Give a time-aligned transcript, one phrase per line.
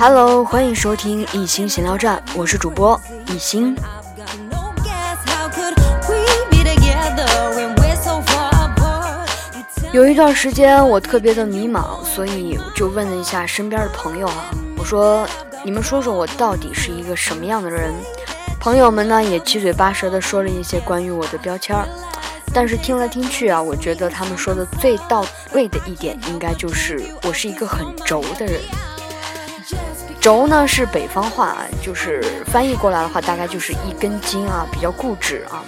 [0.00, 2.98] Hello，欢迎收听一心闲聊站，我是主播
[3.34, 3.74] 一心。
[9.92, 14.44] 有一段时间我特别的迷茫，所以就问了一下身边的朋友啊，
[14.76, 15.28] 我说
[15.64, 17.92] 你们说说我到底是一个什么样的人？
[18.60, 21.88] 朋友们呢也七嘴八舌的说了一些关于我的标签儿，
[22.54, 28.60] 但是听来听去啊，我觉得他们说的最到位的一点，应该就是我是一个很轴的人。
[30.20, 35.62] 轴呢是北方话，就是翻译过来的话，大概就是一根筋啊，比较固执啊。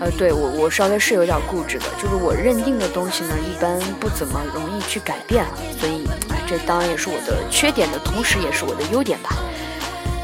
[0.00, 9.30] 呃，对我我稍微是有点固执的，就是我认定的东西呢，一般不怎么容易去改变啊，所以哎，这当然也是我的缺点的同时，也是我的优点吧。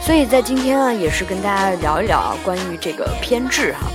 [0.01, 3.87] 所以在今天啊，也是跟大家聊一聊啊，关于这个偏执哈，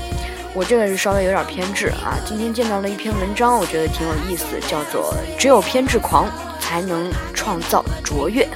[0.53, 2.17] 我这个是稍微有点偏执啊。
[2.25, 6.27] 今天见到了一篇文章，我觉得挺有意思，叫做“只有偏执狂
[6.59, 8.47] 才能创造卓越”，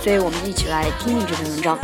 [0.00, 1.78] 所以我们一起来听听这篇文章。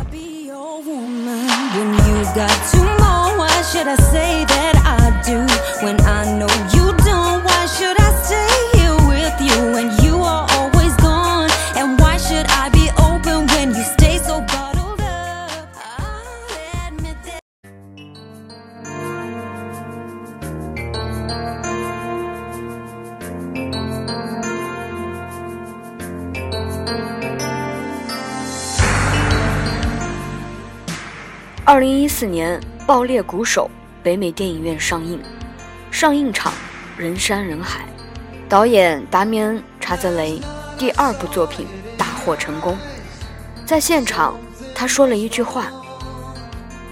[31.66, 32.60] 二零一四年。
[32.86, 33.70] 《爆裂鼓手》
[34.04, 35.18] 北美电影院上映，
[35.90, 36.52] 上映场
[36.98, 37.86] 人山人海。
[38.46, 40.38] 导演达米恩·查泽雷
[40.76, 42.76] 第二部作品大获成功。
[43.64, 44.38] 在现场，
[44.74, 45.68] 他说了一句话：“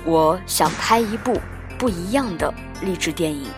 [0.07, 1.39] 我想拍一部
[1.79, 3.51] 不一样的励志电影。”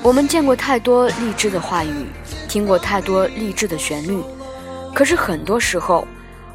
[0.00, 2.06] 我们见过太多励志的话语，
[2.48, 4.22] 听过太多励志的旋律，
[4.94, 6.06] 可是很多时候，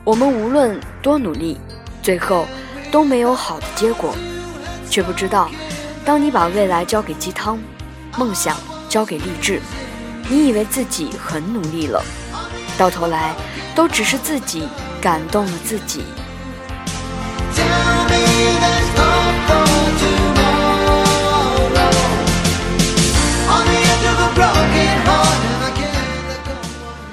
[0.05, 1.59] 我们无论多努力，
[2.01, 2.47] 最后。
[2.93, 4.13] 都没有好的结果，
[4.87, 5.49] 却不知道，
[6.05, 7.57] 当你把未来交给鸡汤，
[8.19, 8.55] 梦想
[8.87, 9.59] 交给励志，
[10.29, 12.05] 你以为自己很努力了，
[12.77, 13.33] 到头来
[13.73, 14.67] 都只是自己
[15.01, 16.03] 感动了自己。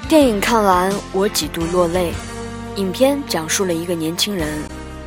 [0.07, 2.13] 电影看完，我几度落泪。
[2.75, 4.47] 影片讲述了一个年轻人。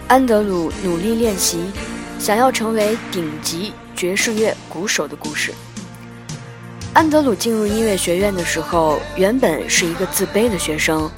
[0.06, 1.64] 安德鲁努力练习，
[2.18, 5.52] 想要成为顶级爵士乐鼓手的故事。
[6.92, 11.10] 安德鲁进入音乐学院的时候，原本是一个自卑的学生，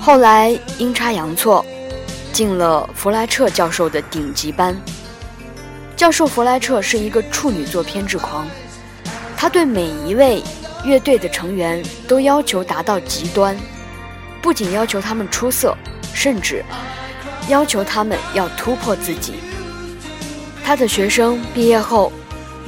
[0.00, 1.64] 后来阴差阳错
[2.32, 4.74] 进了弗莱彻教授的顶级班。
[5.94, 8.48] 教授弗莱彻是一个处女座偏执狂，
[9.36, 10.42] 他对每一位
[10.84, 13.54] 乐队的成员都要求达到极端，
[14.40, 15.76] 不仅要求他们出色，
[16.14, 16.64] 甚至。
[17.48, 19.34] 要求他们要突破自己。
[20.64, 22.12] 他的学生毕业后，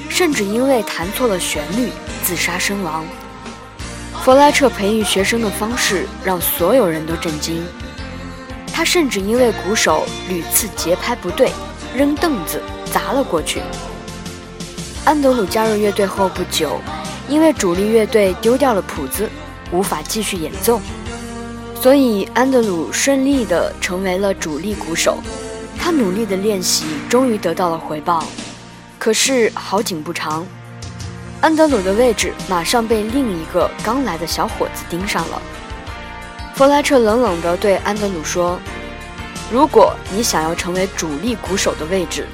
[0.08, 1.90] 甚至因为弹错了旋律
[2.22, 3.04] 自杀身亡。
[4.22, 7.64] 弗莱彻培育学生的方式让所有人都震惊。
[8.72, 11.50] 他甚至因为鼓手屡次节拍不对，
[11.96, 12.62] 扔凳子
[12.92, 13.60] 砸了过去。
[15.04, 16.80] 安德鲁加入乐队后不久，
[17.28, 19.28] 因为主力乐队丢掉了谱子，
[19.72, 20.80] 无法继续演奏。
[21.80, 25.18] 所以，安德鲁顺利地成为了主力鼓手。
[25.78, 28.26] 他努力的练习，终于得到了回报。
[28.98, 30.44] 可是好景不长，
[31.40, 35.40] 安德鲁的位置马上被另一个刚来的小伙子盯上了。
[36.56, 38.58] 弗莱彻冷冷地对安德鲁说
[39.52, 42.26] ：“如果你想要成为主力鼓手的位置，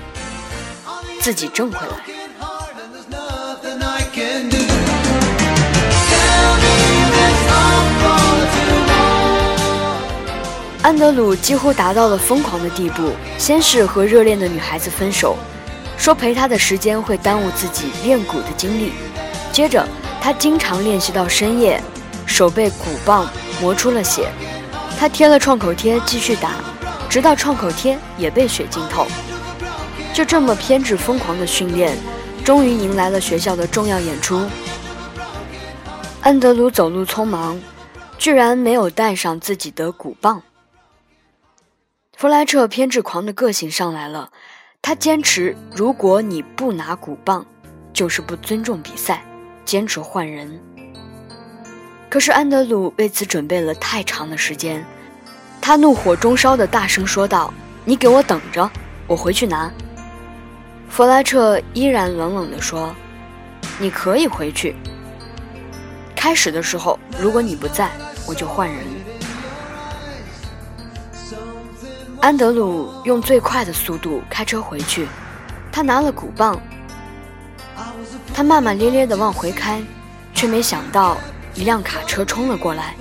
[1.20, 1.96] 自己挣回来。”
[10.94, 15.36] 安德鲁几乎达到了疯狂的地步，先是和热恋的女孩子分手，
[15.96, 18.92] 说陪她的时间会耽误自己练鼓的精力。
[19.50, 19.84] 接着，
[20.20, 21.82] 他经常练习到深夜，
[22.26, 23.28] 手被鼓棒
[23.60, 24.28] 磨出了血。
[24.96, 26.52] 他贴了创口贴继续打，
[27.10, 29.04] 直到创口贴也被血浸透。
[30.12, 31.98] 就这么偏执疯狂的训练，
[32.44, 34.40] 终于迎来了学校的重要演出。
[36.20, 37.60] 安德鲁走路匆忙，
[38.16, 40.40] 居然没有带上自己的鼓棒。
[42.24, 44.30] 弗莱彻偏执狂的个性上来了，
[44.80, 47.44] 他坚持，如果你不拿鼓棒，
[47.92, 49.22] 就是不尊重比赛，
[49.66, 50.58] 坚持换人。
[52.08, 54.82] 可是安德鲁为此准备了太长的时间，
[55.60, 57.52] 他怒火中烧的大声说道
[57.84, 58.70] ：“你给我等着，
[59.06, 59.70] 我回去拿。”
[60.88, 62.96] 弗莱彻依然冷冷地说
[63.78, 64.74] ：“你可以回去。
[66.16, 67.90] 开始的时候，如果你不在，
[68.26, 68.78] 我就换人。”
[72.20, 75.06] 安德鲁用最快的速度开车回去，
[75.70, 76.58] 他拿了鼓棒，
[78.32, 79.82] 他骂骂咧咧地往回开，
[80.32, 81.18] 却没想到
[81.54, 82.94] 一辆卡车冲了过来，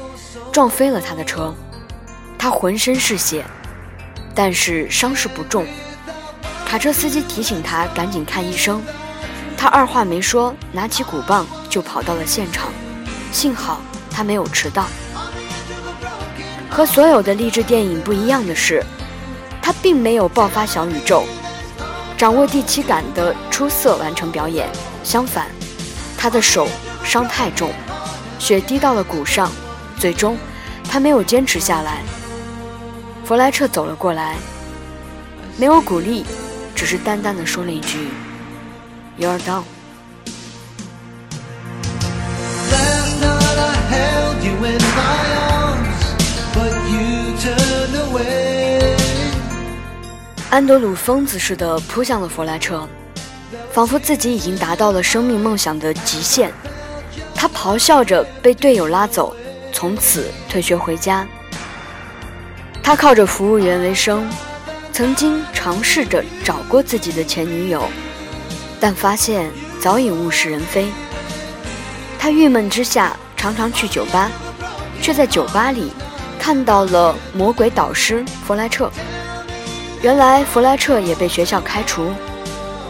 [0.52, 1.54] 撞飞了他的车，
[2.38, 3.46] 他浑身是血，
[4.36, 5.66] 但是伤势不重。
[6.66, 8.82] 卡车司机提醒他赶紧看医生，
[9.56, 12.70] 他二话没说，拿起鼓棒就跑到了现场，
[13.32, 13.80] 幸好
[14.12, 14.86] 他没有迟到。
[16.74, 18.84] 和所有的励志电影不一样的是。
[19.62, 21.24] 他并没有爆发小宇宙，
[22.18, 24.68] 掌握第七感的出色完成表演。
[25.06, 25.48] 相反，
[26.18, 26.68] 他的手
[27.02, 27.72] 伤太重，
[28.40, 29.50] 血滴到了鼓上，
[29.98, 30.38] 最终
[30.90, 32.02] 他没有坚持下来。
[33.24, 34.36] 弗莱彻走了过来，
[35.56, 36.26] 没有鼓励，
[36.76, 38.10] 只是淡淡的说了一句
[39.18, 39.64] ：“You're done。”
[50.54, 52.88] 安德鲁疯子似的扑向了弗莱彻，
[53.72, 56.54] 仿佛自己已经达到了生命梦想的极限。
[57.34, 59.36] 他咆哮着被队友拉走，
[59.72, 61.28] 从此退学回家。
[62.84, 64.30] 他靠着服务员为生，
[64.92, 67.86] 曾经尝试着找过自己的前女友，
[68.80, 70.86] 但发现早已物是人非。
[72.20, 74.30] 他郁闷之下，常常去酒吧，
[75.02, 75.92] 却在酒吧里
[76.38, 78.92] 看到了魔鬼导师弗莱彻。
[80.04, 82.12] 原来弗莱彻也被学校开除。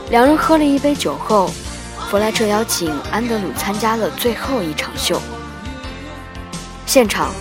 [0.09, 1.51] 两人喝了一杯酒后，
[2.09, 5.21] 弗莱彻邀请安德鲁参加了最后一场秀。
[6.87, 7.31] 现场，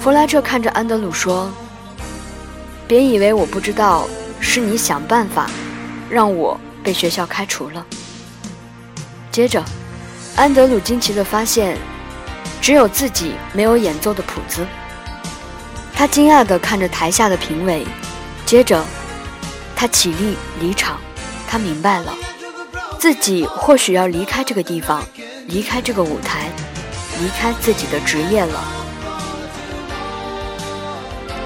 [0.00, 1.50] 弗莱彻看着安德鲁说
[2.86, 4.08] ：“别以为我不知道，
[4.38, 5.50] 是你想办法
[6.08, 7.84] 让我被学校开除了。”
[9.32, 9.60] 接着，
[10.36, 11.76] 安德鲁惊奇地发现，
[12.60, 14.64] 只有自己没有演奏的谱子。
[15.92, 17.84] 他惊讶地看着台下的评委，
[18.46, 18.80] 接着。
[19.80, 21.00] 他起立离场，
[21.48, 22.12] 他明白了，
[22.98, 25.02] 自己或许要离开这个地方，
[25.46, 26.50] 离开这个舞台，
[27.18, 28.62] 离开自己的职业了。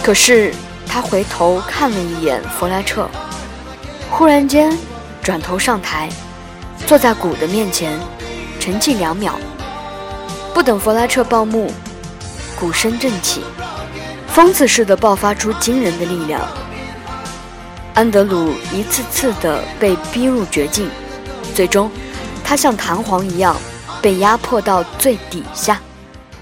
[0.02, 0.52] 可是
[0.84, 3.08] 他回头看了一眼弗莱彻，
[4.10, 4.76] 忽然间
[5.22, 6.08] 转头上台，
[6.88, 7.96] 坐在鼓的面前，
[8.58, 9.38] 沉寂两秒，
[10.52, 11.72] 不等弗莱彻报幕，
[12.58, 13.44] 鼓声震起，
[14.26, 16.40] 疯子似的爆发出惊人的力量。
[17.94, 20.90] 安德鲁一次次地被逼入绝境，
[21.54, 21.88] 最终，
[22.42, 23.56] 他像弹簧一样
[24.02, 25.80] 被压迫到最底下，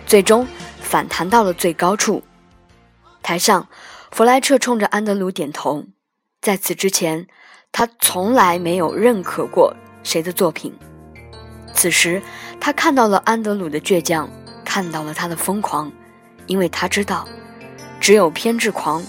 [0.07, 0.47] 最终
[0.81, 2.23] 反弹到了最高处。
[3.23, 3.69] 台上，
[4.11, 5.85] 弗莱彻冲着安德鲁点头。
[6.41, 7.27] 在此之前，
[7.71, 10.75] 他从来没有认可过谁的作品。
[11.75, 12.23] 此时，
[12.59, 14.27] 他看到了安德鲁的倔强，
[14.65, 15.93] 看到了他的疯狂，
[16.47, 17.29] 因为他知道，
[18.01, 19.05] 只有偏执狂。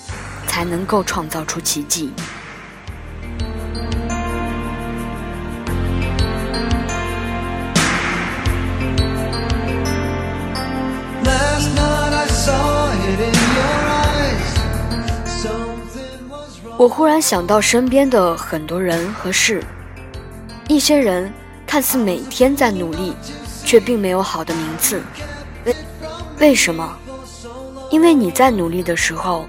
[0.54, 2.14] 才能够创造出奇迹。
[16.78, 19.64] 我忽然想到身边的很多人和事，
[20.68, 21.34] 一些人
[21.66, 23.16] 看似每天在努力，
[23.66, 25.02] 却并没有好的名次。
[25.66, 25.76] 为
[26.38, 26.96] 为什么？
[27.90, 29.48] 因为你在努力的时候。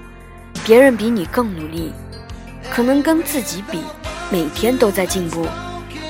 [0.65, 1.93] 别人比你更努力，
[2.71, 3.81] 可能跟自己比，
[4.31, 5.45] 每天都在进步，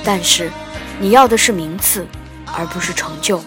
[0.02, 0.50] 但是
[0.98, 2.06] 你要的是名次，
[2.56, 3.38] 而不是成就。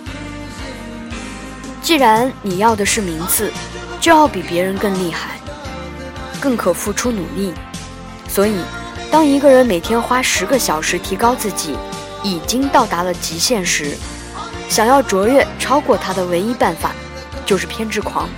[1.81, 3.51] 既然你要的是名次，
[3.99, 5.39] 就要比别人更厉害，
[6.39, 7.55] 更可付出努力。
[8.27, 8.57] 所以，
[9.09, 11.75] 当一个人每天花十个小时提高自己，
[12.21, 13.97] 已经到达了极限时，
[14.69, 16.91] 想要卓越超过他的唯一办法，
[17.47, 18.29] 就是偏执狂，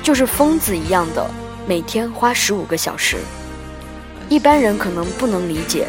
[0.00, 1.28] 就是疯子一样的。
[1.64, 3.18] 每天花十五个小时，
[4.28, 5.86] 一般人可能不能理解，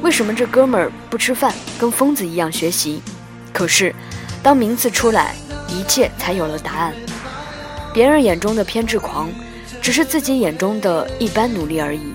[0.00, 3.02] 为什么这哥们儿不吃饭，跟疯子一样学习。
[3.52, 3.94] 可是，
[4.42, 5.34] 当名次出来，
[5.68, 6.94] 一切才有了答案。
[7.92, 9.28] 别人眼中的偏执狂，
[9.82, 12.14] 只是自己眼中的一般努力而已。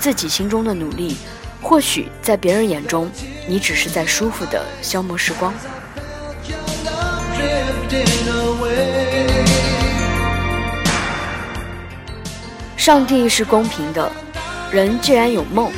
[0.00, 1.18] 自己心中的努力，
[1.60, 3.10] 或许在别人眼中，
[3.46, 5.52] 你只是在舒服的消磨时光。
[12.86, 14.08] 上帝是公平的，
[14.70, 15.72] 人既然有梦，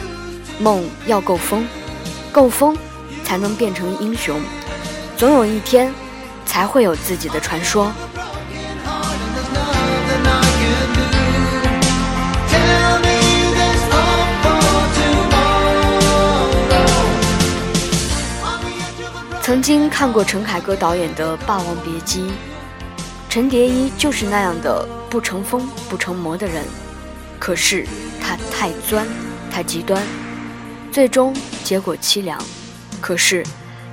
[0.58, 1.66] 梦要够疯，
[2.30, 2.76] 够疯
[3.24, 4.38] 才能变成英雄，
[5.16, 5.90] 总有一天
[6.44, 7.90] 才会有自己的传说。
[19.40, 22.20] 曾经看过陈凯歌导演的《霸王别姬》，
[23.30, 26.62] 陈蝶衣就是那样的不成风不成魔的人。
[27.38, 27.86] 可是
[28.20, 29.06] 他太钻，
[29.50, 30.02] 太极端，
[30.92, 32.38] 最终结果凄凉。
[33.00, 33.44] 可是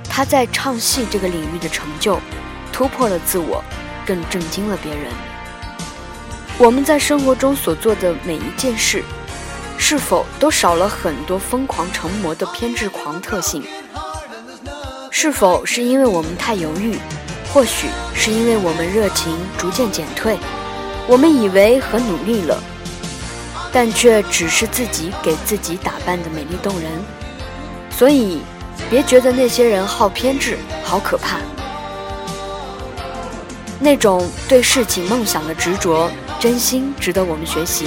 [0.08, 2.18] 他在唱戏这个领域的成就，
[2.72, 3.62] 突破了自我，
[4.04, 5.12] 更震惊了别人。
[6.58, 9.04] 我们在生活中所做的每一件事，
[9.78, 13.62] 是否都少了很多疯狂成魔的偏执狂特性？
[15.10, 16.98] 是否是因为我们太犹豫？
[17.52, 20.36] 或许是因为我们热情逐渐减退，
[21.06, 22.62] 我们以为很努力了，
[23.76, 26.90] 但却只是自己给自己打扮的美丽动人。
[27.90, 28.40] 所以，
[28.88, 31.36] 别觉得那些人好偏执，好可怕。
[33.78, 37.86] 那种对事情梦想的执着，真心值得我们学习。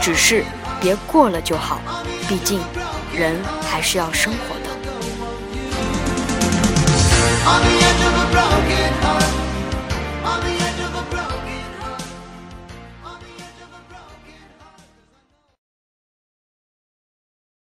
[0.00, 0.44] 只是
[0.80, 1.80] 别过了就好，
[2.28, 2.60] 毕竟
[3.12, 3.36] 人
[3.68, 4.70] 还是要生活的。